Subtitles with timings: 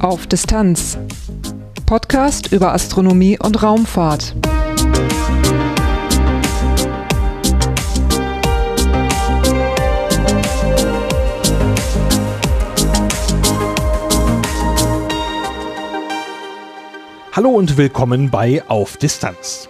[0.00, 0.98] Auf Distanz.
[1.86, 4.34] Podcast über Astronomie und Raumfahrt.
[17.32, 19.68] Hallo und willkommen bei Auf Distanz.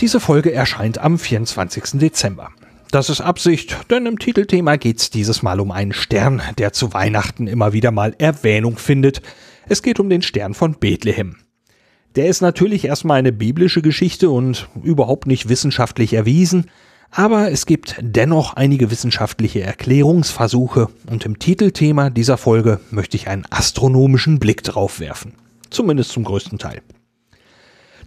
[0.00, 1.98] Diese Folge erscheint am 24.
[2.00, 2.50] Dezember.
[2.90, 7.46] Das ist Absicht, denn im Titelthema geht's dieses Mal um einen Stern, der zu Weihnachten
[7.46, 9.22] immer wieder mal Erwähnung findet.
[9.68, 11.36] Es geht um den Stern von Bethlehem.
[12.16, 16.68] Der ist natürlich erstmal eine biblische Geschichte und überhaupt nicht wissenschaftlich erwiesen,
[17.12, 23.46] aber es gibt dennoch einige wissenschaftliche Erklärungsversuche und im Titelthema dieser Folge möchte ich einen
[23.50, 25.34] astronomischen Blick drauf werfen.
[25.70, 26.82] Zumindest zum größten Teil.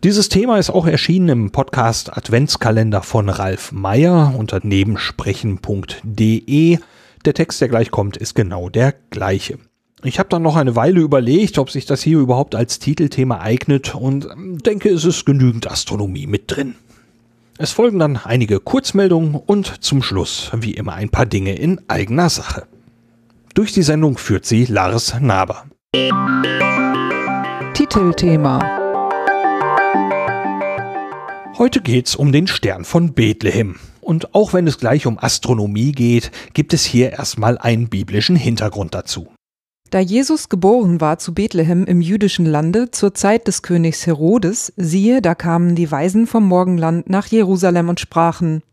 [0.04, 6.78] Dieses Thema ist auch erschienen im Podcast Adventskalender von Ralf Meyer unter nebensprechen.de.
[7.24, 9.60] Der Text, der gleich kommt, ist genau der gleiche.
[10.04, 13.96] Ich habe dann noch eine Weile überlegt, ob sich das hier überhaupt als Titelthema eignet
[13.96, 14.28] und
[14.66, 16.76] denke, es ist genügend Astronomie mit drin.
[17.58, 22.30] Es folgen dann einige Kurzmeldungen und zum Schluss, wie immer, ein paar Dinge in eigener
[22.30, 22.68] Sache.
[23.54, 25.64] Durch die Sendung führt sie Lars Naber.
[27.74, 28.83] Titelthema
[31.56, 33.76] Heute geht's um den Stern von Bethlehem.
[34.02, 38.96] Und auch wenn es gleich um Astronomie geht, gibt es hier erstmal einen biblischen Hintergrund
[38.96, 39.28] dazu.
[39.92, 45.22] Da Jesus geboren war zu Bethlehem im jüdischen Lande zur Zeit des Königs Herodes, siehe,
[45.22, 48.64] da kamen die Weisen vom Morgenland nach Jerusalem und sprachen,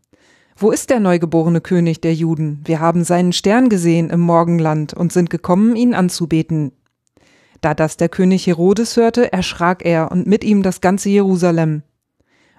[0.57, 2.61] Wo ist der neugeborene König der Juden?
[2.65, 6.71] Wir haben seinen Stern gesehen im Morgenland und sind gekommen, ihn anzubeten.
[7.61, 11.83] Da das der König Herodes hörte, erschrak er und mit ihm das ganze Jerusalem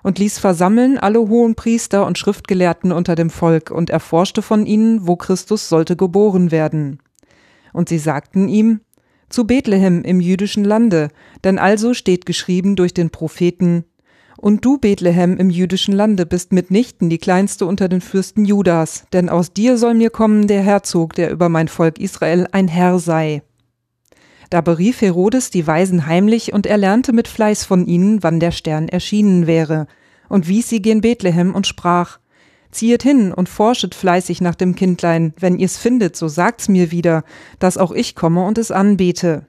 [0.03, 5.07] und ließ versammeln alle hohen Priester und Schriftgelehrten unter dem Volk und erforschte von ihnen,
[5.07, 6.99] wo Christus sollte geboren werden.
[7.73, 8.81] Und sie sagten ihm,
[9.29, 11.09] zu Bethlehem im jüdischen Lande,
[11.45, 13.85] denn also steht geschrieben durch den Propheten,
[14.43, 19.29] und du, Bethlehem im jüdischen Lande, bist mitnichten die kleinste unter den Fürsten Judas, denn
[19.29, 23.43] aus dir soll mir kommen der Herzog, der über mein Volk Israel ein Herr sei.
[24.51, 28.89] Da berief Herodes die Weisen heimlich und erlernte mit Fleiß von ihnen, wann der Stern
[28.89, 29.87] erschienen wäre,
[30.33, 32.19] und wies sie gen Bethlehem und sprach,
[32.71, 37.23] Ziehet hin und forschet fleißig nach dem Kindlein, wenn ihr's findet, so sagt's mir wieder,
[37.59, 39.47] dass auch ich komme und es anbete.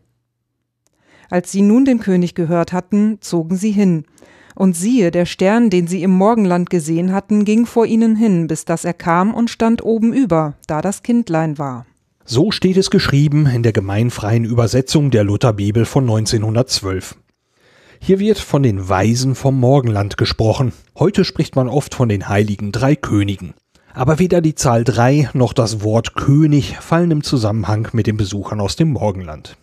[1.29, 4.03] Als sie nun den König gehört hatten, zogen sie hin,
[4.55, 8.65] und siehe, der Stern, den sie im Morgenland gesehen hatten, ging vor ihnen hin, bis
[8.65, 11.85] dass er kam und stand oben über, da das Kindlein war.
[12.25, 17.15] So steht es geschrieben in der gemeinfreien Übersetzung der Lutherbibel von 1912.
[18.05, 20.73] Hier wird von den Weisen vom Morgenland gesprochen.
[20.99, 23.53] Heute spricht man oft von den heiligen drei Königen.
[23.93, 28.59] Aber weder die Zahl drei noch das Wort König fallen im Zusammenhang mit den Besuchern
[28.59, 29.55] aus dem Morgenland.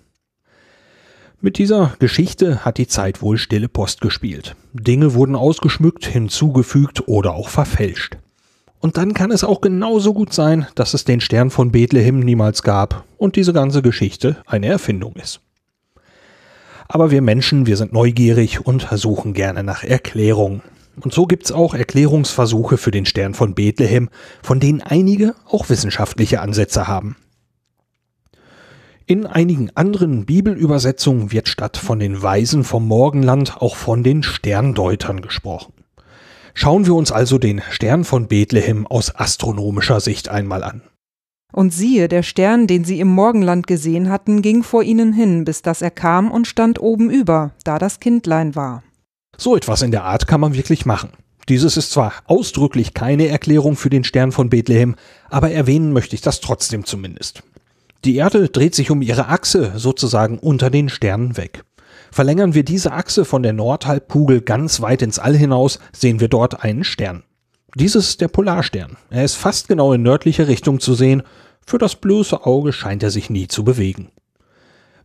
[1.43, 4.57] Mit dieser Geschichte hat die Zeit wohl stille Post gespielt.
[4.73, 8.17] Dinge wurden ausgeschmückt, hinzugefügt oder auch verfälscht.
[8.79, 12.63] Und dann kann es auch genauso gut sein, dass es den Stern von Bethlehem niemals
[12.63, 15.43] gab und diese ganze Geschichte eine Erfindung ist.
[16.93, 20.61] Aber wir Menschen, wir sind neugierig und suchen gerne nach Erklärungen.
[21.01, 24.09] Und so gibt's auch Erklärungsversuche für den Stern von Bethlehem,
[24.43, 27.17] von denen einige auch wissenschaftliche Ansätze haben.
[29.07, 35.21] In einigen anderen Bibelübersetzungen wird statt von den Weisen vom Morgenland auch von den Sterndeutern
[35.23, 35.73] gesprochen.
[36.55, 40.83] Schauen wir uns also den Stern von Bethlehem aus astronomischer Sicht einmal an.
[41.53, 45.63] Und siehe, der Stern, den sie im Morgenland gesehen hatten, ging vor ihnen hin, bis
[45.63, 48.83] dass er kam und stand oben über, da das Kindlein war.
[49.37, 51.11] So etwas in der Art kann man wirklich machen.
[51.49, 54.95] Dieses ist zwar ausdrücklich keine Erklärung für den Stern von Bethlehem,
[55.29, 57.43] aber erwähnen möchte ich das trotzdem zumindest.
[58.05, 61.65] Die Erde dreht sich um ihre Achse sozusagen unter den Sternen weg.
[62.13, 66.63] Verlängern wir diese Achse von der Nordhalbkugel ganz weit ins All hinaus, sehen wir dort
[66.63, 67.25] einen Stern.
[67.75, 68.97] Dieses ist der Polarstern.
[69.11, 71.23] Er ist fast genau in nördliche Richtung zu sehen.
[71.65, 74.11] Für das bloße Auge scheint er sich nie zu bewegen.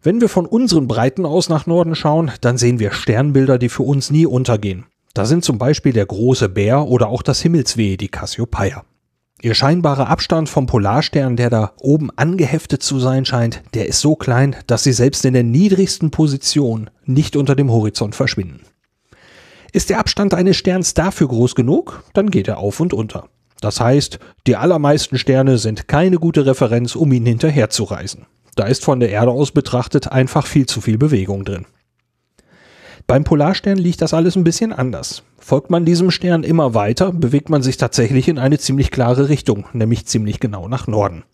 [0.02, 3.84] Wenn wir von unseren Breiten aus nach Norden schauen, dann sehen wir Sternbilder, die für
[3.84, 4.86] uns nie untergehen.
[5.14, 8.84] Da sind zum Beispiel der große Bär oder auch das Himmelsweh, die Cassiopeia.
[9.42, 14.16] Ihr scheinbarer Abstand vom Polarstern, der da oben angeheftet zu sein scheint, der ist so
[14.16, 18.62] klein, dass sie selbst in der niedrigsten Position nicht unter dem Horizont verschwinden.
[19.76, 23.28] Ist der Abstand eines Sterns dafür groß genug, dann geht er auf und unter.
[23.60, 28.26] Das heißt, die allermeisten Sterne sind keine gute Referenz, um ihn hinterherzureisen.
[28.56, 31.66] Da ist von der Erde aus betrachtet einfach viel zu viel Bewegung drin.
[33.06, 35.24] Beim Polarstern liegt das alles ein bisschen anders.
[35.40, 39.66] Folgt man diesem Stern immer weiter, bewegt man sich tatsächlich in eine ziemlich klare Richtung,
[39.74, 41.26] nämlich ziemlich genau nach Norden.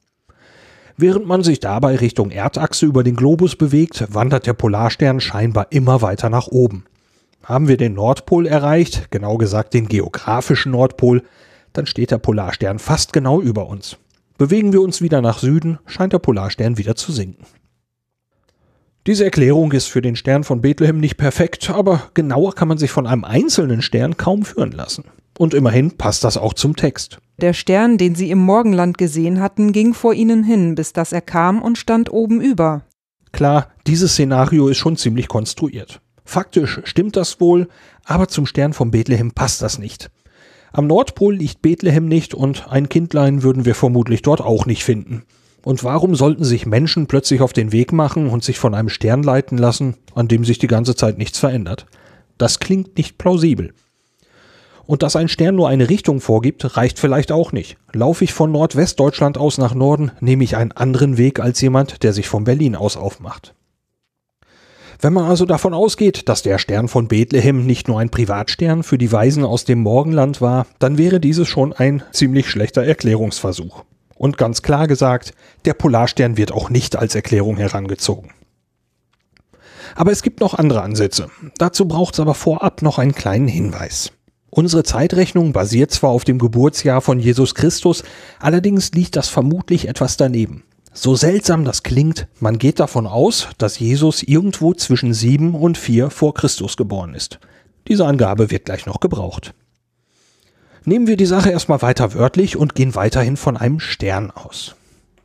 [0.97, 6.01] Während man sich dabei Richtung Erdachse über den Globus bewegt, wandert der Polarstern scheinbar immer
[6.01, 6.85] weiter nach oben.
[7.43, 11.23] Haben wir den Nordpol erreicht, genau gesagt den geografischen Nordpol,
[11.73, 13.97] dann steht der Polarstern fast genau über uns.
[14.37, 17.45] Bewegen wir uns wieder nach Süden, scheint der Polarstern wieder zu sinken.
[19.07, 22.91] Diese Erklärung ist für den Stern von Bethlehem nicht perfekt, aber genauer kann man sich
[22.91, 25.05] von einem einzelnen Stern kaum führen lassen.
[25.39, 27.17] Und immerhin passt das auch zum Text.
[27.39, 31.21] Der Stern, den sie im Morgenland gesehen hatten, ging vor ihnen hin, bis dass er
[31.21, 32.83] kam und stand oben über.
[33.31, 35.99] Klar, dieses Szenario ist schon ziemlich konstruiert.
[36.31, 37.67] Faktisch stimmt das wohl,
[38.05, 40.11] aber zum Stern von Bethlehem passt das nicht.
[40.71, 45.23] Am Nordpol liegt Bethlehem nicht und ein Kindlein würden wir vermutlich dort auch nicht finden.
[45.61, 49.23] Und warum sollten sich Menschen plötzlich auf den Weg machen und sich von einem Stern
[49.23, 51.85] leiten lassen, an dem sich die ganze Zeit nichts verändert?
[52.37, 53.73] Das klingt nicht plausibel.
[54.85, 57.75] Und dass ein Stern nur eine Richtung vorgibt, reicht vielleicht auch nicht.
[57.91, 62.13] Laufe ich von Nordwestdeutschland aus nach Norden, nehme ich einen anderen Weg als jemand, der
[62.13, 63.53] sich von Berlin aus aufmacht.
[65.01, 68.99] Wenn man also davon ausgeht, dass der Stern von Bethlehem nicht nur ein Privatstern für
[68.99, 73.83] die Weisen aus dem Morgenland war, dann wäre dieses schon ein ziemlich schlechter Erklärungsversuch.
[74.15, 75.33] Und ganz klar gesagt,
[75.65, 78.29] der Polarstern wird auch nicht als Erklärung herangezogen.
[79.95, 81.29] Aber es gibt noch andere Ansätze.
[81.57, 84.11] Dazu braucht es aber vorab noch einen kleinen Hinweis.
[84.51, 88.03] Unsere Zeitrechnung basiert zwar auf dem Geburtsjahr von Jesus Christus,
[88.39, 90.63] allerdings liegt das vermutlich etwas daneben.
[90.93, 96.09] So seltsam das klingt, man geht davon aus, dass Jesus irgendwo zwischen sieben und vier
[96.09, 97.39] vor Christus geboren ist.
[97.87, 99.53] Diese Angabe wird gleich noch gebraucht.
[100.83, 104.75] Nehmen wir die Sache erstmal weiter wörtlich und gehen weiterhin von einem Stern aus.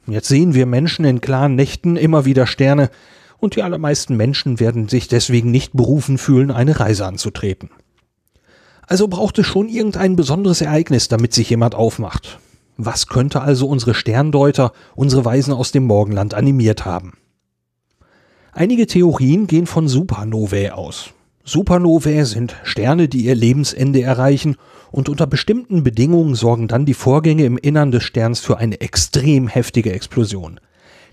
[0.07, 2.91] Jetzt sehen wir Menschen in klaren Nächten immer wieder Sterne
[3.39, 7.71] und die allermeisten Menschen werden sich deswegen nicht berufen fühlen, eine Reise anzutreten.
[8.87, 12.39] Also braucht es schon irgendein besonderes Ereignis, damit sich jemand aufmacht.
[12.77, 17.15] Was könnte also unsere Sterndeuter, unsere Weisen aus dem Morgenland animiert haben?
[18.53, 21.11] Einige Theorien gehen von Supernovae aus.
[21.45, 24.57] Supernovae sind Sterne, die ihr Lebensende erreichen
[24.91, 29.47] und unter bestimmten Bedingungen sorgen dann die Vorgänge im Innern des Sterns für eine extrem
[29.47, 30.61] heftige Explosion.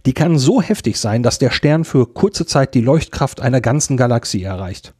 [0.05, 3.95] Die kann so heftig sein, dass der Stern für kurze Zeit die Leuchtkraft einer ganzen
[3.95, 4.93] Galaxie erreicht.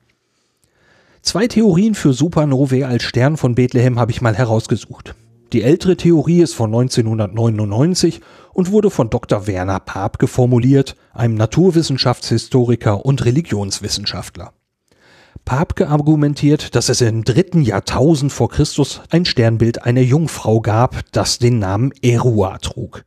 [1.22, 5.16] Zwei Theorien für Supernovae als Stern von Bethlehem habe ich mal herausgesucht.
[5.54, 8.22] Die ältere Theorie ist von 1999
[8.54, 9.46] und wurde von Dr.
[9.46, 14.54] Werner Paap formuliert, einem Naturwissenschaftshistoriker und Religionswissenschaftler.
[15.46, 21.38] Papke argumentiert, dass es im dritten Jahrtausend vor Christus ein Sternbild einer Jungfrau gab, das
[21.38, 23.06] den Namen Erua trug.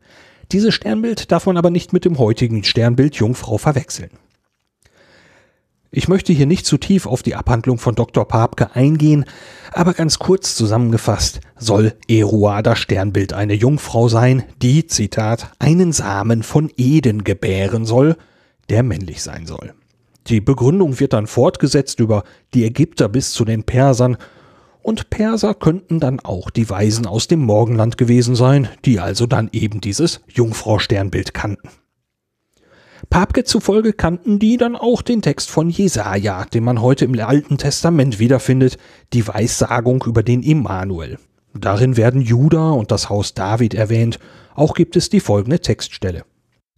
[0.53, 4.11] Dieses Sternbild darf man aber nicht mit dem heutigen Sternbild Jungfrau verwechseln.
[5.91, 8.27] Ich möchte hier nicht zu tief auf die Abhandlung von Dr.
[8.27, 9.25] Papke eingehen,
[9.73, 16.43] aber ganz kurz zusammengefasst soll Erua das Sternbild einer Jungfrau sein, die, Zitat, einen Samen
[16.43, 18.17] von Eden gebären soll,
[18.69, 19.75] der männlich sein soll.
[20.27, 24.17] Die Begründung wird dann fortgesetzt über die Ägypter bis zu den Persern,
[24.83, 29.49] und Perser könnten dann auch die Weisen aus dem Morgenland gewesen sein, die also dann
[29.53, 31.71] eben dieses Jungfrau-Sternbild kannten.
[33.11, 37.59] Papke zufolge kannten die dann auch den Text von Jesaja, den man heute im Alten
[37.59, 38.79] Testament wiederfindet,
[39.13, 41.19] die Weissagung über den Immanuel.
[41.55, 44.19] Darin werden Juda und das Haus David erwähnt,
[44.55, 46.25] auch gibt es die folgende Textstelle.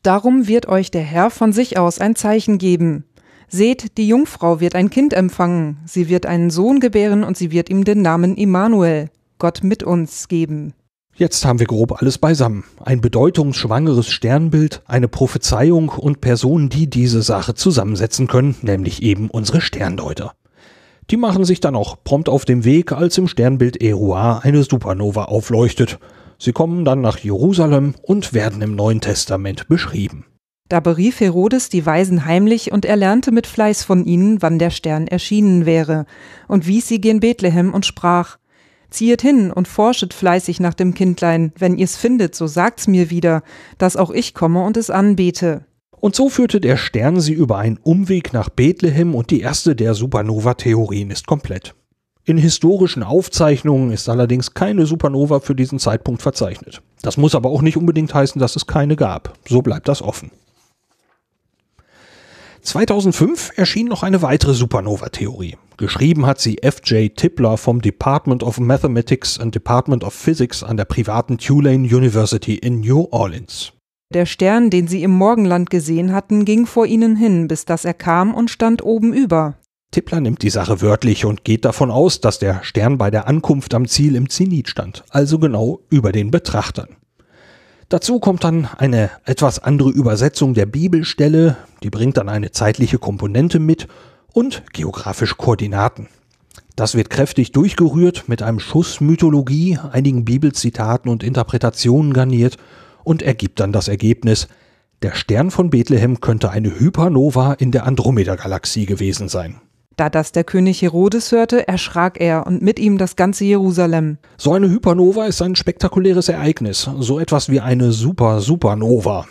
[0.03, 3.05] Darum wird euch der Herr von sich aus ein Zeichen geben.
[3.49, 7.71] Seht, die Jungfrau wird ein Kind empfangen, sie wird einen Sohn gebären und sie wird
[7.71, 10.75] ihm den Namen Immanuel, Gott mit uns, geben.
[11.19, 12.63] Jetzt haben wir grob alles beisammen.
[12.79, 19.61] Ein bedeutungsschwangeres Sternbild, eine Prophezeiung und Personen, die diese Sache zusammensetzen können, nämlich eben unsere
[19.61, 20.35] Sterndeuter.
[21.11, 25.25] Die machen sich dann auch prompt auf dem Weg, als im Sternbild Erua eine Supernova
[25.25, 25.99] aufleuchtet.
[26.39, 30.25] Sie kommen dann nach Jerusalem und werden im Neuen Testament beschrieben.
[30.69, 34.71] Da berief Herodes die Weisen heimlich und er lernte mit Fleiß von ihnen, wann der
[34.71, 36.07] Stern erschienen wäre,
[36.47, 38.39] und wies sie gen Bethlehem und sprach,
[38.91, 43.43] Ziehet hin und forschet fleißig nach dem Kindlein, wenn ihr's findet, so sagt's mir wieder,
[43.77, 45.65] dass auch ich komme und es anbete.
[46.01, 49.95] Und so führte der Stern sie über einen Umweg nach Bethlehem und die erste der
[49.95, 51.75] Supernova-Theorien ist komplett.
[52.25, 56.83] In historischen Aufzeichnungen ist allerdings keine Supernova für diesen Zeitpunkt verzeichnet.
[57.01, 59.33] Das muss aber auch nicht unbedingt heißen, dass es keine gab.
[59.49, 60.31] So bleibt das offen.
[62.69, 65.57] 2005 erschien noch eine weitere Supernova-Theorie.
[65.79, 67.17] Geschrieben hat sie F.J.
[67.17, 72.81] Tippler vom Department of Mathematics and Department of Physics an der privaten Tulane University in
[72.81, 73.73] New Orleans.
[74.13, 77.95] Der Stern, den sie im Morgenland gesehen hatten, ging vor ihnen hin, bis dass er
[77.95, 79.57] kam und stand oben über.
[79.91, 83.73] Tippler nimmt die Sache wörtlich und geht davon aus, dass der Stern bei der Ankunft
[83.73, 86.98] am Ziel im Zenit stand, also genau über den Betrachtern.
[87.89, 93.59] Dazu kommt dann eine etwas andere Übersetzung der Bibelstelle, die bringt dann eine zeitliche Komponente
[93.59, 93.89] mit
[94.35, 96.09] und geografische Koordinaten.
[96.77, 102.59] Das wird kräftig durchgerührt, mit einem Schuss Mythologie, einigen Bibelzitaten und Interpretationen garniert
[103.05, 104.49] und ergibt dann das Ergebnis,
[105.03, 109.61] der Stern von Bethlehem könnte eine Hypernova in der Andromeda-Galaxie gewesen sein.
[109.99, 114.19] Da das der König Herodes hörte, erschrak er und mit ihm das ganze Jerusalem.
[114.37, 119.27] So eine Hypernova ist ein spektakuläres Ereignis, so etwas wie eine Super-Supernova.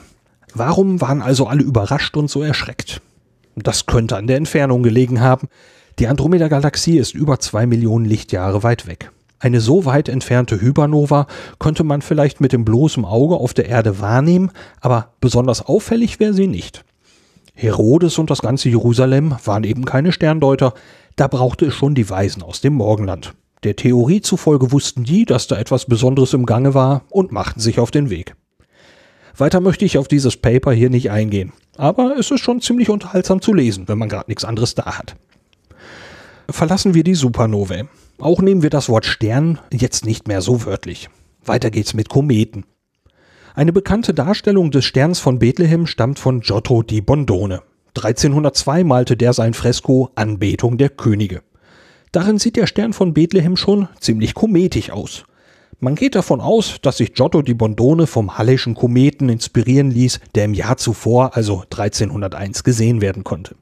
[0.53, 3.01] Warum waren also alle überrascht und so erschreckt?
[3.55, 5.47] Das könnte an der Entfernung gelegen haben.
[5.99, 9.09] Die Andromeda-Galaxie ist über zwei Millionen Lichtjahre weit weg.
[9.39, 11.27] Eine so weit entfernte Hypernova
[11.59, 16.33] könnte man vielleicht mit dem bloßen Auge auf der Erde wahrnehmen, aber besonders auffällig wäre
[16.33, 16.83] sie nicht.
[17.57, 20.75] Herodes und das ganze Jerusalem waren eben keine Sterndeuter,
[21.15, 23.33] da brauchte es schon die Weisen aus dem Morgenland.
[23.63, 27.79] Der Theorie zufolge wussten die, dass da etwas Besonderes im Gange war und machten sich
[27.79, 28.35] auf den Weg.
[29.35, 33.41] Weiter möchte ich auf dieses Paper hier nicht eingehen, aber es ist schon ziemlich unterhaltsam
[33.41, 35.15] zu lesen, wenn man gerade nichts anderes da hat.
[36.49, 37.87] Verlassen wir die Supernovae.
[38.19, 41.09] Auch nehmen wir das Wort Stern jetzt nicht mehr so wörtlich.
[41.43, 42.65] Weiter geht's mit Kometen.
[43.57, 47.63] Eine bekannte Darstellung des Sterns von Bethlehem stammt von Giotto di Bondone.
[47.95, 51.41] 1302 malte der sein Fresko Anbetung der Könige.
[52.11, 55.23] Darin sieht der Stern von Bethlehem schon ziemlich kometisch aus.
[55.79, 60.45] Man geht davon aus, dass sich Giotto di Bondone vom Halleschen Kometen inspirieren ließ, der
[60.45, 63.55] im Jahr zuvor, also 1301, gesehen werden konnte.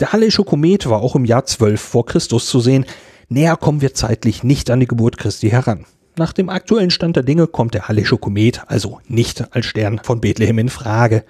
[0.00, 2.84] Der Hallesche Komet war auch im Jahr 12 vor Christus zu sehen.
[3.30, 5.86] Näher kommen wir zeitlich nicht an die Geburt Christi heran.
[6.16, 10.20] Nach dem aktuellen Stand der Dinge kommt der Hallische Komet also nicht als Stern von
[10.20, 11.24] Bethlehem in Frage.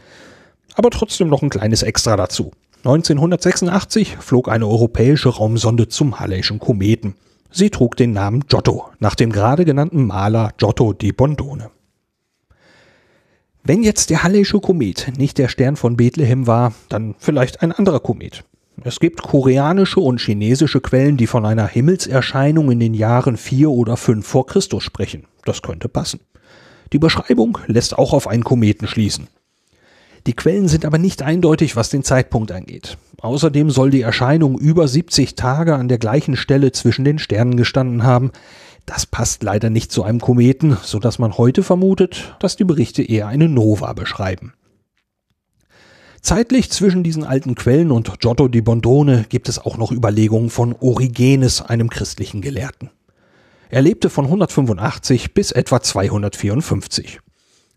[0.75, 2.53] Aber trotzdem noch ein kleines Extra dazu.
[2.85, 7.15] 1986 flog eine europäische Raumsonde zum Halleyschen Kometen.
[7.51, 11.71] Sie trug den Namen Giotto, nach dem gerade genannten Maler Giotto di Bondone.
[13.63, 18.01] Wenn jetzt der Halley'sche Komet nicht der Stern von Bethlehem war, dann vielleicht ein anderer
[18.01, 18.45] Komet.
[18.83, 23.97] Es gibt koreanische und chinesische Quellen, die von einer Himmelserscheinung in den Jahren 4 oder
[23.97, 25.27] 5 vor Christus sprechen.
[25.45, 26.21] Das könnte passen.
[26.93, 29.29] Die Beschreibung lässt auch auf einen Kometen schließen.
[30.27, 32.97] Die Quellen sind aber nicht eindeutig, was den Zeitpunkt angeht.
[33.21, 38.03] Außerdem soll die Erscheinung über 70 Tage an der gleichen Stelle zwischen den Sternen gestanden
[38.03, 38.33] haben.
[38.87, 43.03] Das passt leider nicht zu einem Kometen, so dass man heute vermutet, dass die Berichte
[43.03, 44.55] eher eine Nova beschreiben.
[46.25, 50.75] Zeitlich zwischen diesen alten Quellen und Giotto di Bondone gibt es auch noch Überlegungen von
[50.81, 52.89] Origenes, einem christlichen Gelehrten.
[53.69, 57.21] Er lebte von 185 bis etwa 254.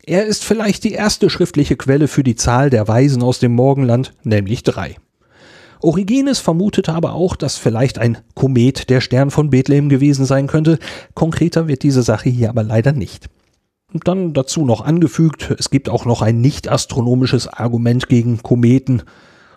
[0.06, 4.13] Er ist vielleicht die erste schriftliche Quelle für die Zahl der Weisen aus dem Morgenland,
[4.24, 4.96] nämlich drei.
[5.82, 10.80] Origenes vermutete aber auch, dass vielleicht ein Komet der Stern von Bethlehem gewesen sein könnte.
[11.16, 13.27] Konkreter wird diese Sache hier aber leider nicht.
[13.94, 19.03] Und dann dazu noch angefügt, es gibt auch noch ein nicht astronomisches Argument gegen Kometen.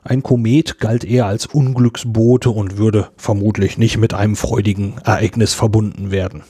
[0.05, 6.13] Ein Komet galt eher als Unglücksbote und würde vermutlich nicht mit einem freudigen Ereignis verbunden
[6.13, 6.43] werden.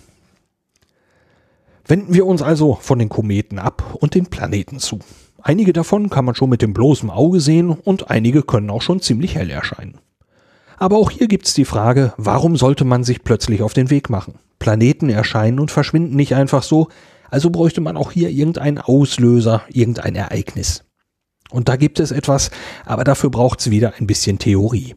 [1.87, 4.99] Wenden wir uns also von den Kometen ab und den Planeten zu.
[5.42, 9.00] Einige davon kann man schon mit dem bloßen Auge sehen und einige können auch schon
[9.00, 9.99] ziemlich hell erscheinen.
[10.76, 14.34] Aber auch hier gibt's die Frage, warum sollte man sich plötzlich auf den Weg machen?
[14.58, 16.88] Planeten erscheinen und verschwinden nicht einfach so,
[17.30, 20.84] also bräuchte man auch hier irgendeinen Auslöser, irgendein Ereignis.
[21.50, 22.50] Und da gibt es etwas,
[22.84, 24.94] aber dafür braucht es wieder ein bisschen Theorie.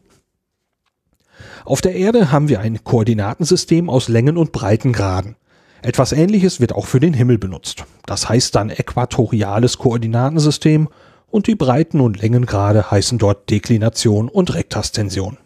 [1.65, 5.37] Auf der Erde haben wir ein Koordinatensystem aus Längen und Breitengraden.
[5.81, 7.85] Etwas ähnliches wird auch für den Himmel benutzt.
[8.05, 10.89] Das heißt dann äquatoriales Koordinatensystem
[11.27, 15.37] und die Breiten- und Längengrade heißen dort Deklination und Rektastension.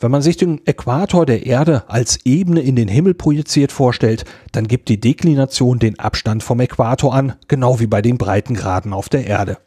[0.00, 4.68] Wenn man sich den Äquator der Erde als Ebene in den Himmel projiziert vorstellt, dann
[4.68, 9.26] gibt die Deklination den Abstand vom Äquator an, genau wie bei den Breitengraden auf der
[9.26, 9.58] Erde.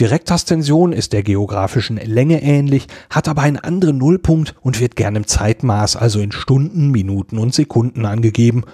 [0.00, 5.16] Die Rektastension ist der geografischen Länge ähnlich, hat aber einen anderen Nullpunkt und wird gern
[5.16, 8.64] im Zeitmaß, also in Stunden, Minuten und Sekunden angegeben.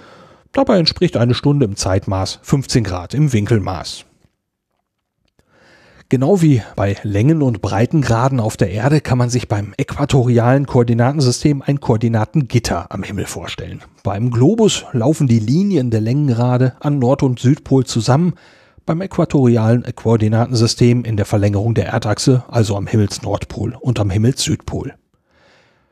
[0.51, 4.05] Dabei entspricht eine Stunde im Zeitmaß 15 Grad im Winkelmaß.
[6.15, 11.61] Genau wie bei Längen- und Breitengraden auf der Erde kann man sich beim äquatorialen Koordinatensystem
[11.61, 13.81] ein Koordinatengitter am Himmel vorstellen.
[14.01, 18.35] Beim Globus laufen die Linien der Längengrade an Nord- und Südpol zusammen,
[18.85, 24.93] beim äquatorialen Koordinatensystem in der Verlängerung der Erdachse, also am Himmelsnordpol und am Himmelssüdpol.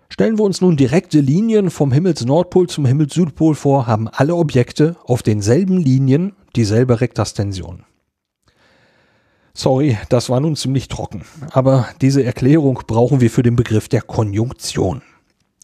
[0.07, 5.21] Stellen wir uns nun direkte Linien vom Himmelsnordpol zum Himmelssüdpol vor, haben alle Objekte auf
[5.21, 7.83] denselben Linien dieselbe Rektastension.
[9.55, 14.01] Sorry, das war nun ziemlich trocken, aber diese Erklärung brauchen wir für den Begriff der
[14.01, 15.03] Konjunktion.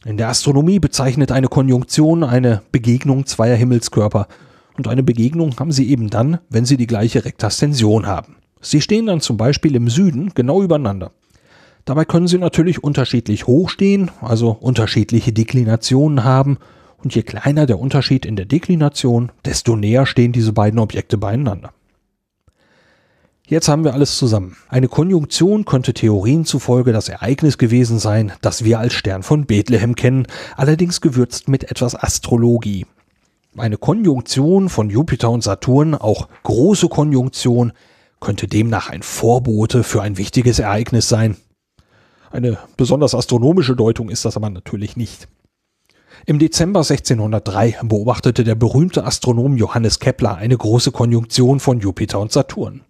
[0.06, 4.28] In der Astronomie bezeichnet eine Konjunktion eine Begegnung zweier Himmelskörper.
[4.78, 8.38] Und eine Begegnung haben sie eben dann, wenn sie die gleiche Rektastension haben.
[8.62, 11.12] Sie stehen dann zum Beispiel im Süden genau übereinander.
[11.84, 16.60] Dabei können sie natürlich unterschiedlich hoch stehen, also unterschiedliche Deklinationen haben.
[17.04, 21.74] Und je kleiner der Unterschied in der Deklination, desto näher stehen diese beiden Objekte beieinander.
[23.50, 24.58] Jetzt haben wir alles zusammen.
[24.68, 29.96] Eine Konjunktion könnte Theorien zufolge das Ereignis gewesen sein, das wir als Stern von Bethlehem
[29.96, 32.86] kennen, allerdings gewürzt mit etwas Astrologie.
[33.58, 37.72] Eine Konjunktion von Jupiter und Saturn, auch große Konjunktion,
[38.20, 41.36] könnte demnach ein Vorbote für ein wichtiges Ereignis sein.
[42.30, 45.28] Eine besonders astronomische Deutung ist das aber natürlich nicht.
[46.28, 52.32] Im Dezember 1603 beobachtete der berühmte Astronom Johannes Kepler eine große Konjunktion von Jupiter und
[52.32, 52.82] Saturn.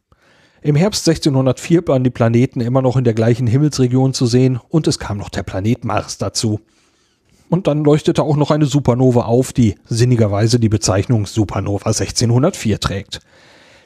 [0.62, 4.88] Im Herbst 1604 waren die Planeten immer noch in der gleichen Himmelsregion zu sehen und
[4.88, 6.60] es kam noch der Planet Mars dazu.
[7.50, 13.22] Und dann leuchtete auch noch eine Supernova auf, die sinnigerweise die Bezeichnung Supernova 1604 trägt.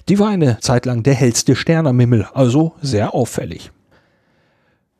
[0.09, 3.71] Die war eine Zeit lang der hellste Stern am Himmel, also sehr auffällig.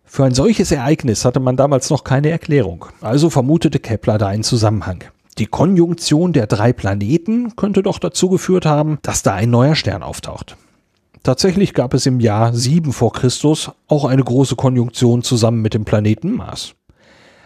[0.06, 4.44] Für ein solches Ereignis hatte man damals noch keine Erklärung, also vermutete Kepler da einen
[4.44, 5.04] Zusammenhang.
[5.40, 10.04] Die Konjunktion der drei Planeten könnte doch dazu geführt haben, dass da ein neuer Stern
[10.04, 10.56] auftaucht.
[11.24, 15.86] Tatsächlich gab es im Jahr 7 vor Christus auch eine große Konjunktion zusammen mit dem
[15.86, 16.76] Planeten Mars.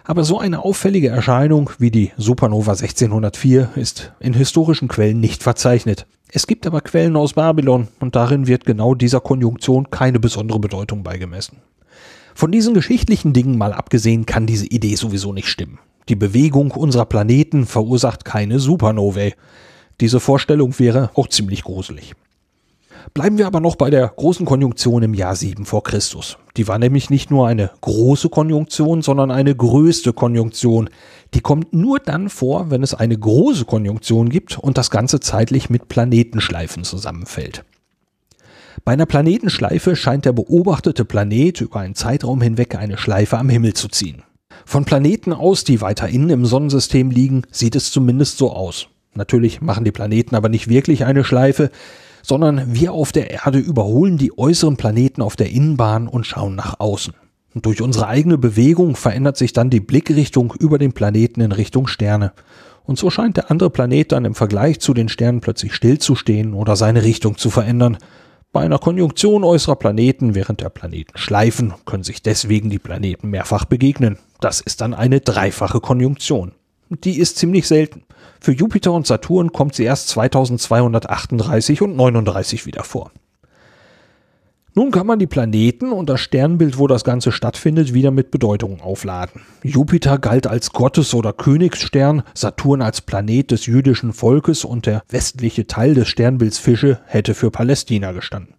[0.03, 6.07] Aber so eine auffällige Erscheinung wie die Supernova 1604 ist in historischen Quellen nicht verzeichnet.
[6.31, 11.03] Es gibt aber Quellen aus Babylon und darin wird genau dieser Konjunktion keine besondere Bedeutung
[11.03, 11.57] beigemessen.
[12.33, 15.77] Von diesen geschichtlichen Dingen mal abgesehen kann diese Idee sowieso nicht stimmen.
[16.09, 19.33] Die Bewegung unserer Planeten verursacht keine Supernovae.
[20.01, 22.15] Diese Vorstellung wäre auch ziemlich gruselig.
[23.13, 26.37] Bleiben wir aber noch bei der großen Konjunktion im Jahr 7 vor Christus.
[26.55, 30.89] Die war nämlich nicht nur eine große Konjunktion, sondern eine größte Konjunktion.
[31.33, 35.69] Die kommt nur dann vor, wenn es eine große Konjunktion gibt und das Ganze zeitlich
[35.69, 37.63] mit Planetenschleifen zusammenfällt.
[38.85, 43.73] Bei einer Planetenschleife scheint der beobachtete Planet über einen Zeitraum hinweg eine Schleife am Himmel
[43.73, 44.23] zu ziehen.
[44.65, 48.87] Von Planeten aus, die weiter innen im Sonnensystem liegen, sieht es zumindest so aus.
[49.13, 51.71] Natürlich machen die Planeten aber nicht wirklich eine Schleife,
[52.21, 56.79] sondern wir auf der Erde überholen die äußeren Planeten auf der Innenbahn und schauen nach
[56.79, 57.13] außen.
[57.53, 61.87] Und durch unsere eigene Bewegung verändert sich dann die Blickrichtung über den Planeten in Richtung
[61.87, 62.33] Sterne.
[62.83, 66.75] Und so scheint der andere Planet dann im Vergleich zu den Sternen plötzlich stillzustehen oder
[66.75, 67.97] seine Richtung zu verändern.
[68.53, 73.65] Bei einer Konjunktion äußerer Planeten während der Planeten schleifen, können sich deswegen die Planeten mehrfach
[73.65, 74.17] begegnen.
[74.39, 76.53] Das ist dann eine dreifache Konjunktion.
[76.89, 78.03] Die ist ziemlich selten.
[78.47, 83.11] Für Jupiter und Saturn kommt sie erst 2238 und 39 wieder vor.
[84.73, 88.79] Nun kann man die Planeten und das Sternbild, wo das Ganze stattfindet, wieder mit Bedeutungen
[88.79, 89.41] aufladen.
[89.63, 95.67] Jupiter galt als Gottes- oder Königsstern, Saturn als Planet des jüdischen Volkes und der westliche
[95.67, 98.53] Teil des Sternbilds Fische hätte für Palästina gestanden.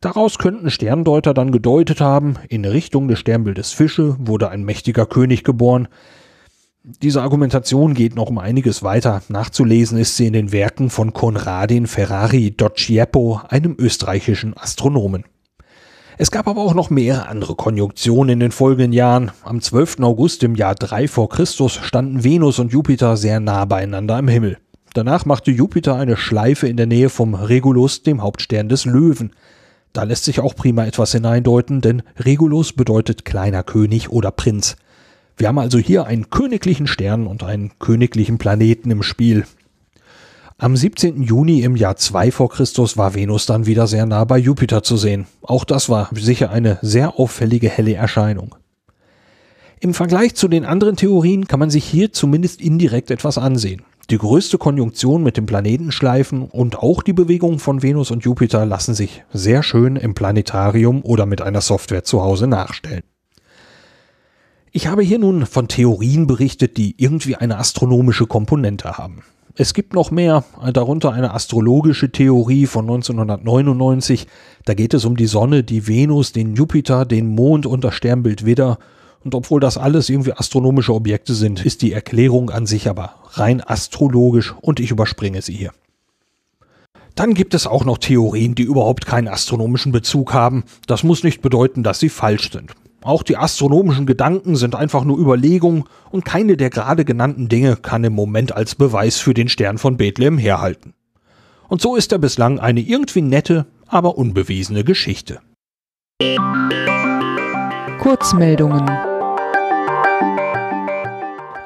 [0.00, 5.42] Daraus könnten Sterndeuter dann gedeutet haben, in Richtung des Sternbildes Fische wurde ein mächtiger König
[5.42, 5.88] geboren,
[7.02, 9.20] diese Argumentation geht noch um einiges weiter.
[9.28, 15.24] Nachzulesen ist sie in den Werken von Conradin Ferrari Doccieppo, einem österreichischen Astronomen.
[16.16, 19.32] Es gab aber auch noch mehrere andere Konjunktionen in den folgenden Jahren.
[19.44, 20.00] Am 12.
[20.00, 24.56] August im Jahr 3 vor Christus standen Venus und Jupiter sehr nah beieinander im Himmel.
[24.94, 29.32] Danach machte Jupiter eine Schleife in der Nähe vom Regulus, dem Hauptstern des Löwen.
[29.92, 34.76] Da lässt sich auch prima etwas hineindeuten, denn Regulus bedeutet kleiner König oder Prinz.
[35.38, 39.44] Wir haben also hier einen königlichen Stern und einen königlichen Planeten im Spiel.
[40.58, 41.22] Am 17.
[41.22, 44.96] Juni im Jahr 2 vor Christus war Venus dann wieder sehr nah bei Jupiter zu
[44.96, 45.28] sehen.
[45.40, 48.56] Auch das war sicher eine sehr auffällige helle Erscheinung.
[49.78, 53.82] Im Vergleich zu den anderen Theorien kann man sich hier zumindest indirekt etwas ansehen.
[54.10, 58.94] Die größte Konjunktion mit dem Planetenschleifen und auch die Bewegung von Venus und Jupiter lassen
[58.94, 63.04] sich sehr schön im Planetarium oder mit einer Software zu Hause nachstellen.
[64.78, 69.24] Ich habe hier nun von Theorien berichtet, die irgendwie eine astronomische Komponente haben.
[69.56, 74.28] Es gibt noch mehr, darunter eine astrologische Theorie von 1999.
[74.66, 78.46] Da geht es um die Sonne, die Venus, den Jupiter, den Mond und das Sternbild
[78.46, 78.78] Widder.
[79.24, 83.60] Und obwohl das alles irgendwie astronomische Objekte sind, ist die Erklärung an sich aber rein
[83.60, 85.72] astrologisch und ich überspringe sie hier.
[87.16, 90.62] Dann gibt es auch noch Theorien, die überhaupt keinen astronomischen Bezug haben.
[90.86, 92.76] Das muss nicht bedeuten, dass sie falsch sind.
[93.02, 98.02] Auch die astronomischen Gedanken sind einfach nur Überlegungen und keine der gerade genannten Dinge kann
[98.02, 100.94] im Moment als Beweis für den Stern von Bethlehem herhalten.
[101.68, 105.40] Und so ist er bislang eine irgendwie nette, aber unbewiesene Geschichte.
[108.00, 108.90] Kurzmeldungen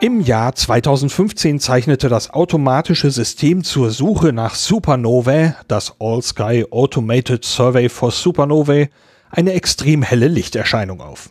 [0.02, 7.44] Im Jahr 2015 zeichnete das automatische System zur Suche nach Supernovae, das All Sky Automated
[7.44, 8.90] Survey for Supernovae,
[9.32, 11.30] eine extrem helle Lichterscheinung auf.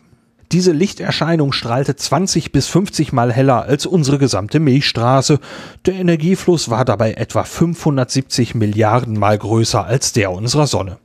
[0.50, 5.38] Diese Lichterscheinung strahlte 20 bis 50 mal heller als unsere gesamte Milchstraße.
[5.86, 10.98] Der Energiefluss war dabei etwa 570 Milliarden mal größer als der unserer Sonne.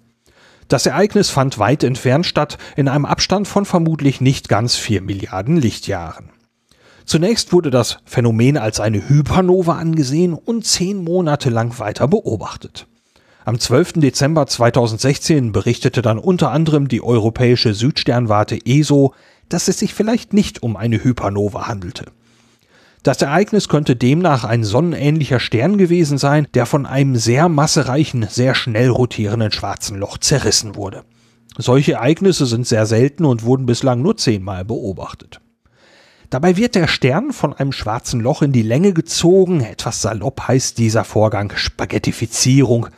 [0.67, 5.55] Das Ereignis fand weit entfernt statt, in einem Abstand von vermutlich nicht ganz 4 Milliarden
[5.55, 6.31] Lichtjahren.
[7.05, 12.86] Zunächst wurde das Phänomen als eine Hypernova angesehen und zehn Monate lang weiter beobachtet.
[13.47, 13.93] Am 12.
[13.93, 19.13] Dezember 2016 berichtete dann unter anderem die europäische Südsternwarte ESO,
[19.47, 22.07] dass es sich vielleicht nicht um eine Hypernova handelte.
[23.03, 28.53] Das Ereignis könnte demnach ein sonnenähnlicher Stern gewesen sein, der von einem sehr massereichen, sehr
[28.53, 31.05] schnell rotierenden schwarzen Loch zerrissen wurde.
[31.57, 35.39] Solche Ereignisse sind sehr selten und wurden bislang nur zehnmal beobachtet.
[36.29, 40.77] Dabei wird der Stern von einem schwarzen Loch in die Länge gezogen, etwas salopp heißt
[40.77, 42.89] dieser Vorgang Spaghettifizierung,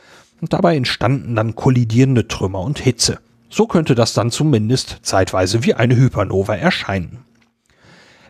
[0.42, 3.20] und dabei entstanden dann kollidierende Trümmer und Hitze.
[3.50, 7.20] So könnte das dann zumindest zeitweise wie eine Hypernova erscheinen.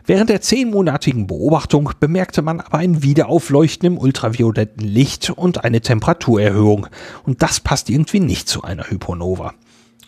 [0.06, 6.88] Während der zehnmonatigen Beobachtung bemerkte man aber ein Wiederaufleuchten im ultravioletten Licht und eine Temperaturerhöhung,
[7.24, 9.54] und das passt irgendwie nicht zu einer Hypernova.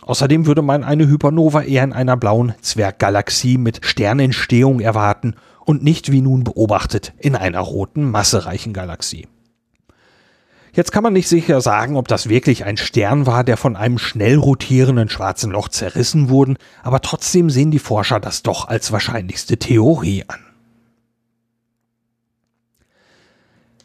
[0.00, 6.10] Außerdem würde man eine Hypernova eher in einer blauen Zwerggalaxie mit Sternentstehung erwarten und nicht
[6.10, 9.28] wie nun beobachtet in einer roten massereichen Galaxie.
[10.74, 13.98] Jetzt kann man nicht sicher sagen, ob das wirklich ein Stern war, der von einem
[13.98, 19.58] schnell rotierenden schwarzen Loch zerrissen wurde, aber trotzdem sehen die Forscher das doch als wahrscheinlichste
[19.58, 20.40] Theorie an.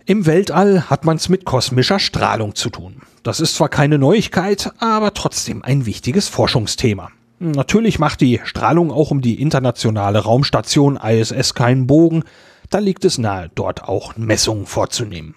[0.06, 3.02] Im Weltall hat man es mit kosmischer Strahlung zu tun.
[3.23, 7.10] Das ist zwar keine Neuigkeit, aber trotzdem ein wichtiges Forschungsthema.
[7.39, 12.23] Natürlich macht die Strahlung auch um die internationale Raumstation ISS keinen Bogen,
[12.69, 15.36] da liegt es nahe, dort auch Messungen vorzunehmen.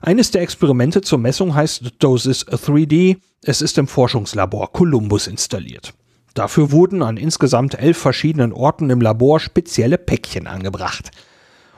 [0.00, 3.16] Eines der Experimente zur Messung heißt Dosis 3D.
[3.42, 5.94] Es ist im Forschungslabor Columbus installiert.
[6.34, 11.10] Dafür wurden an insgesamt elf verschiedenen Orten im Labor spezielle Päckchen angebracht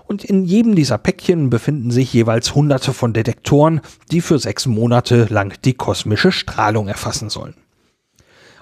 [0.08, 5.26] und in jedem dieser Päckchen befinden sich jeweils hunderte von Detektoren, die für sechs Monate
[5.30, 7.54] lang die kosmische Strahlung erfassen sollen.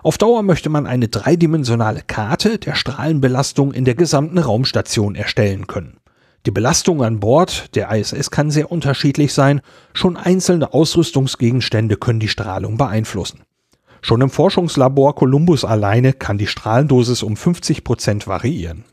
[0.02, 5.98] Auf Dauer möchte man eine dreidimensionale Karte der Strahlenbelastung in der gesamten Raumstation erstellen können.
[6.46, 12.28] Die Belastung an Bord der ISS kann sehr unterschiedlich sein, schon einzelne Ausrüstungsgegenstände können die
[12.28, 13.40] Strahlung beeinflussen.
[14.00, 18.84] Schon im Forschungslabor Columbus alleine kann die Strahlendosis um 50 Prozent variieren.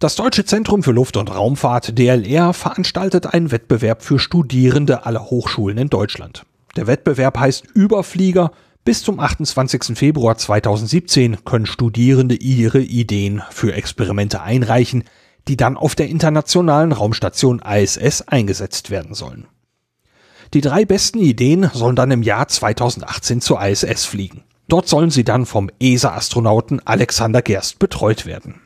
[0.00, 5.78] Das Deutsche Zentrum für Luft- und Raumfahrt DLR veranstaltet einen Wettbewerb für Studierende aller Hochschulen
[5.78, 6.42] in Deutschland.
[6.74, 8.50] Der Wettbewerb heißt Überflieger.
[8.84, 9.96] Bis zum 28.
[9.96, 15.04] Februar 2017 können Studierende ihre Ideen für Experimente einreichen,
[15.48, 19.46] die dann auf der internationalen Raumstation ISS eingesetzt werden sollen.
[20.52, 24.44] Die drei besten Ideen sollen dann im Jahr 2018 zur ISS fliegen.
[24.68, 28.60] Dort sollen sie dann vom ESA-Astronauten Alexander Gerst betreut werden.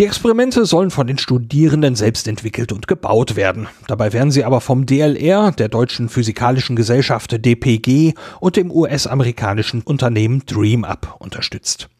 [0.00, 3.68] Die Experimente sollen von den Studierenden selbst entwickelt und gebaut werden.
[3.86, 10.46] Dabei werden sie aber vom DLR, der Deutschen Physikalischen Gesellschaft DPG und dem US-amerikanischen Unternehmen
[10.46, 11.90] DreamUp unterstützt.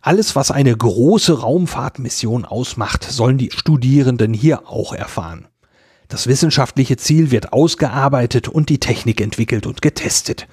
[0.00, 5.46] Alles, was eine große Raumfahrtmission ausmacht, sollen die Studierenden hier auch erfahren.
[6.08, 10.48] Das wissenschaftliche Ziel wird ausgearbeitet und die Technik entwickelt und getestet.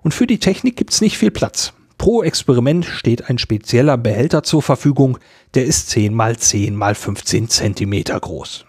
[0.00, 1.74] Und für die Technik gibt's nicht viel Platz.
[1.98, 5.18] Pro Experiment steht ein spezieller Behälter zur Verfügung,
[5.54, 8.66] der ist 10 mal 10 mal 15 Zentimeter groß.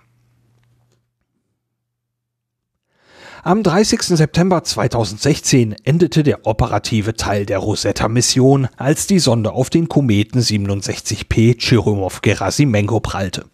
[3.43, 4.01] Am 30.
[4.01, 11.57] September 2016 endete der operative Teil der Rosetta-Mission, als die Sonde auf den Kometen 67P
[11.57, 13.45] Churyumov-Gerasimenko prallte.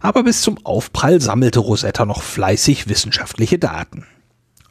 [0.00, 4.06] Aber bis zum Aufprall sammelte Rosetta noch fleißig wissenschaftliche Daten.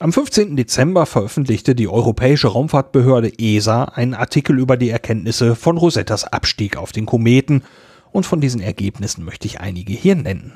[0.01, 0.55] Am 15.
[0.55, 6.93] Dezember veröffentlichte die Europäische Raumfahrtbehörde ESA einen Artikel über die Erkenntnisse von Rosettas Abstieg auf
[6.93, 7.63] den Kometen
[8.13, 10.53] und von diesen Ergebnissen möchte ich einige hier nennen.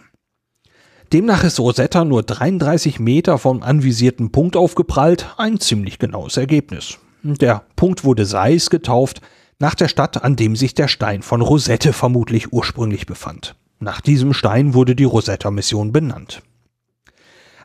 [1.11, 6.97] Demnach ist Rosetta nur 33 Meter vom anvisierten Punkt aufgeprallt, ein ziemlich genaues Ergebnis.
[7.23, 9.19] Der Punkt wurde Sais getauft,
[9.59, 13.57] nach der Stadt, an dem sich der Stein von Rosette vermutlich ursprünglich befand.
[13.81, 16.41] Nach diesem Stein wurde die Rosetta-Mission benannt.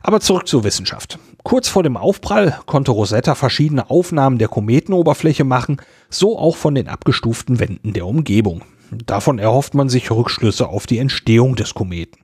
[0.03, 1.19] Aber zurück zur Wissenschaft.
[1.43, 5.77] Kurz vor dem Aufprall konnte Rosetta verschiedene Aufnahmen der Kometenoberfläche machen,
[6.09, 8.63] so auch von den abgestuften Wänden der Umgebung.
[8.91, 12.21] Davon erhofft man sich Rückschlüsse auf die Entstehung des Kometen.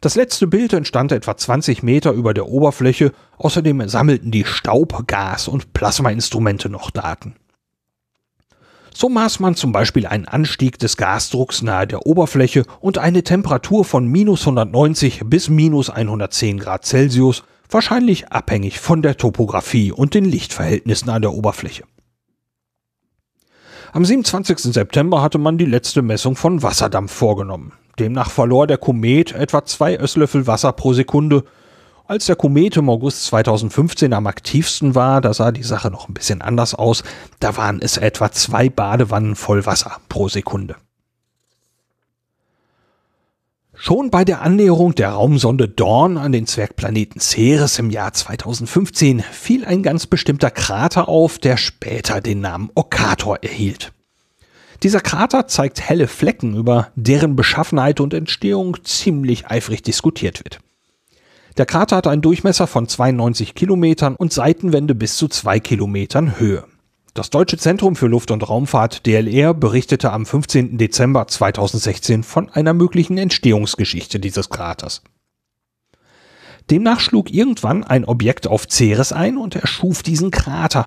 [0.00, 5.46] Das letzte Bild entstand etwa 20 Meter über der Oberfläche, außerdem sammelten die Staub-, Gas-
[5.46, 7.36] und Plasmainstrumente noch Daten.
[8.94, 13.84] So maß man zum Beispiel einen Anstieg des Gasdrucks nahe der Oberfläche und eine Temperatur
[13.84, 20.24] von minus 190 bis minus 110 Grad Celsius, wahrscheinlich abhängig von der Topographie und den
[20.24, 21.84] Lichtverhältnissen an der Oberfläche.
[23.92, 24.58] Am 27.
[24.58, 27.72] September hatte man die letzte Messung von Wasserdampf vorgenommen.
[27.98, 31.44] Demnach verlor der Komet etwa zwei Esslöffel Wasser pro Sekunde.
[32.06, 36.14] Als der Komet im August 2015 am aktivsten war, da sah die Sache noch ein
[36.14, 37.04] bisschen anders aus,
[37.38, 40.76] da waren es etwa zwei Badewannen voll Wasser pro Sekunde.
[43.84, 49.64] Schon bei der Annäherung der Raumsonde Dawn an den Zwergplaneten Ceres im Jahr 2015 fiel
[49.64, 53.92] ein ganz bestimmter Krater auf, der später den Namen Okator erhielt.
[54.84, 60.60] Dieser Krater zeigt helle Flecken, über deren Beschaffenheit und Entstehung ziemlich eifrig diskutiert wird.
[61.56, 66.62] Der Krater hat einen Durchmesser von 92 Kilometern und Seitenwände bis zu zwei Kilometern Höhe.
[67.14, 70.78] Das Deutsche Zentrum für Luft- und Raumfahrt DLR berichtete am 15.
[70.78, 75.02] Dezember 2016 von einer möglichen Entstehungsgeschichte dieses Kraters.
[76.70, 80.86] Demnach schlug irgendwann ein Objekt auf Ceres ein und erschuf diesen Krater.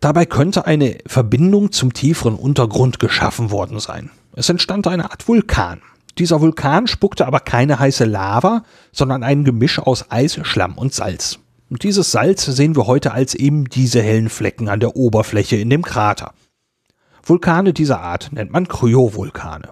[0.00, 4.10] Dabei könnte eine Verbindung zum tieferen Untergrund geschaffen worden sein.
[4.34, 5.80] Es entstand eine Art Vulkan.
[6.18, 11.38] Dieser Vulkan spuckte aber keine heiße Lava, sondern ein Gemisch aus Eis, Schlamm und Salz.
[11.72, 15.70] Und dieses Salz sehen wir heute als eben diese hellen Flecken an der Oberfläche in
[15.70, 16.34] dem Krater.
[17.22, 19.70] Vulkane dieser Art nennt man Kryovulkane.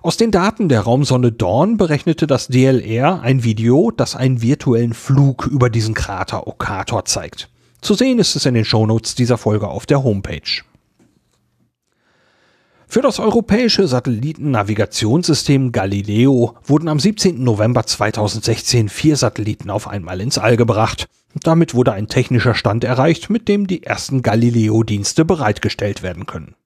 [0.00, 5.46] Aus den Daten der Raumsonde Dawn berechnete das DLR ein Video, das einen virtuellen Flug
[5.46, 7.50] über diesen Krater Okator zeigt.
[7.82, 10.62] Zu sehen ist es in den Shownotes dieser Folge auf der Homepage.
[12.92, 17.40] Für das europäische Satellitennavigationssystem Galileo wurden am 17.
[17.40, 21.06] November 2016 vier Satelliten auf einmal ins All gebracht.
[21.44, 26.56] Damit wurde ein technischer Stand erreicht, mit dem die ersten Galileo-Dienste bereitgestellt werden können.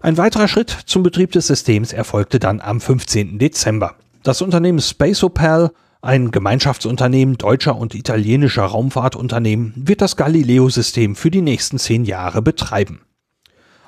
[0.00, 3.38] Ein weiterer Schritt zum Betrieb des Systems erfolgte dann am 15.
[3.38, 3.94] Dezember.
[4.24, 11.78] Das Unternehmen SpaceOpal, ein Gemeinschaftsunternehmen deutscher und italienischer Raumfahrtunternehmen, wird das Galileo-System für die nächsten
[11.78, 13.02] zehn Jahre betreiben.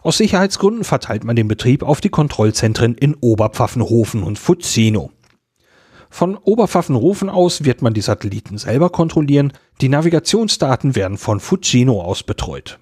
[0.05, 5.11] Aus Sicherheitsgründen verteilt man den Betrieb auf die Kontrollzentren in Oberpfaffenhofen und Fuzzino.
[6.11, 12.23] Von Oberpfaffenhofen aus wird man die Satelliten selber kontrollieren, die Navigationsdaten werden von Fuzzino aus
[12.23, 12.79] betreut.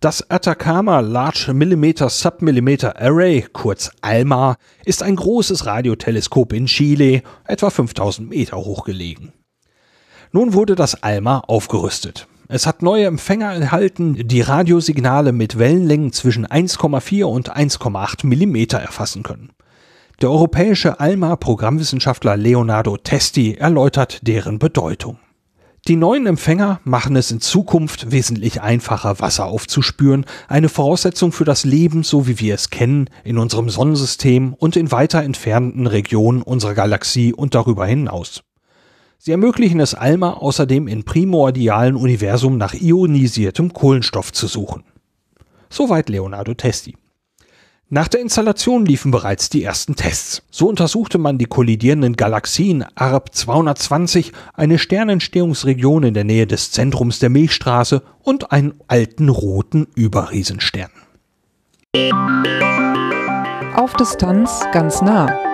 [0.00, 7.70] Das Atacama Large Millimeter Submillimeter Array, kurz ALMA, ist ein großes Radioteleskop in Chile, etwa
[7.70, 9.32] 5000 Meter hoch gelegen.
[10.32, 12.26] Nun wurde das ALMA aufgerüstet.
[12.52, 19.22] Es hat neue Empfänger erhalten, die Radiosignale mit Wellenlängen zwischen 1,4 und 1,8 Millimeter erfassen
[19.22, 19.52] können.
[20.20, 25.20] Der europäische ALMA-Programmwissenschaftler Leonardo Testi erläutert deren Bedeutung.
[25.86, 31.64] Die neuen Empfänger machen es in Zukunft wesentlich einfacher, Wasser aufzuspüren, eine Voraussetzung für das
[31.64, 36.74] Leben, so wie wir es kennen, in unserem Sonnensystem und in weiter entfernten Regionen unserer
[36.74, 38.42] Galaxie und darüber hinaus.
[39.22, 44.82] Sie ermöglichen es Alma außerdem im primordialen Universum nach ionisiertem Kohlenstoff zu suchen.
[45.68, 46.96] Soweit Leonardo Testi.
[47.90, 50.42] Nach der Installation liefen bereits die ersten Tests.
[50.50, 57.18] So untersuchte man die kollidierenden Galaxien ARB 220, eine Sternentstehungsregion in der Nähe des Zentrums
[57.18, 60.90] der Milchstraße und einen alten roten Überriesenstern.
[63.76, 65.49] Auf Distanz ganz nah.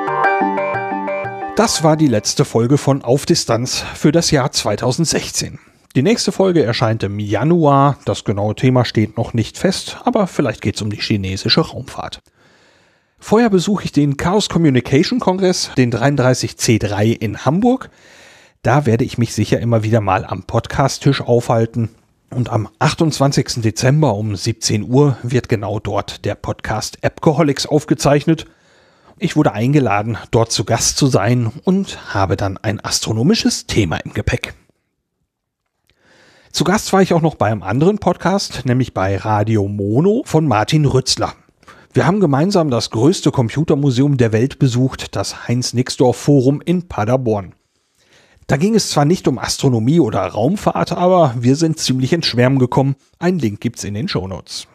[1.56, 5.58] Das war die letzte Folge von Auf Distanz für das Jahr 2016.
[5.94, 7.96] Die nächste Folge erscheint im Januar.
[8.04, 12.20] Das genaue Thema steht noch nicht fest, aber vielleicht geht es um die chinesische Raumfahrt.
[13.18, 17.88] Vorher besuche ich den Chaos Communication Kongress, den 33C3 in Hamburg.
[18.60, 21.88] Da werde ich mich sicher immer wieder mal am Podcast-Tisch aufhalten.
[22.28, 23.62] Und am 28.
[23.62, 28.44] Dezember um 17 Uhr wird genau dort der Podcast Appcoholics aufgezeichnet.
[29.18, 34.12] Ich wurde eingeladen, dort zu Gast zu sein und habe dann ein astronomisches Thema im
[34.12, 34.52] Gepäck.
[36.52, 40.46] Zu Gast war ich auch noch bei einem anderen Podcast, nämlich bei Radio Mono von
[40.46, 41.32] Martin Rützler.
[41.94, 47.54] Wir haben gemeinsam das größte Computermuseum der Welt besucht, das Heinz-Nixdorf Forum in Paderborn.
[48.46, 52.58] Da ging es zwar nicht um Astronomie oder Raumfahrt, aber wir sind ziemlich ins Schwärmen
[52.58, 52.96] gekommen.
[53.18, 54.68] Ein Link gibt's in den Shownotes.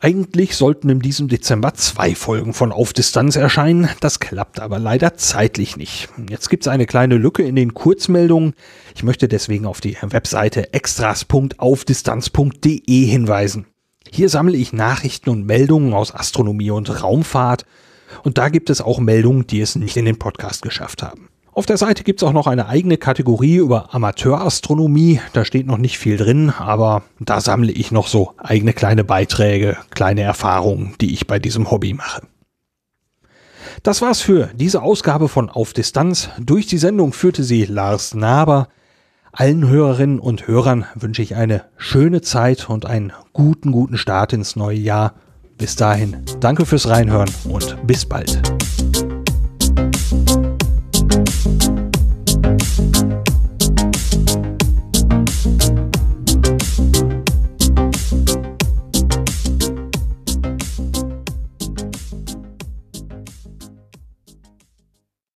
[0.00, 5.16] Eigentlich sollten in diesem Dezember zwei Folgen von Auf Distanz erscheinen, das klappt aber leider
[5.16, 6.08] zeitlich nicht.
[6.30, 8.54] Jetzt gibt es eine kleine Lücke in den Kurzmeldungen.
[8.94, 13.66] Ich möchte deswegen auf die Webseite extras.aufdistanz.de hinweisen.
[14.08, 17.66] Hier sammle ich Nachrichten und Meldungen aus Astronomie und Raumfahrt.
[18.22, 21.28] Und da gibt es auch Meldungen, die es nicht in den Podcast geschafft haben.
[21.58, 25.20] Auf der Seite gibt es auch noch eine eigene Kategorie über Amateurastronomie.
[25.32, 29.76] Da steht noch nicht viel drin, aber da sammle ich noch so eigene kleine Beiträge,
[29.90, 32.22] kleine Erfahrungen, die ich bei diesem Hobby mache.
[33.82, 36.30] Das war's für diese Ausgabe von Auf Distanz.
[36.38, 38.68] Durch die Sendung führte sie Lars Naber.
[39.32, 44.54] Allen Hörerinnen und Hörern wünsche ich eine schöne Zeit und einen guten, guten Start ins
[44.54, 45.14] neue Jahr.
[45.56, 48.40] Bis dahin, danke fürs Reinhören und bis bald.